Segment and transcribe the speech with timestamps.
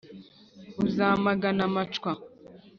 [0.79, 2.11] buzamagana amacwa,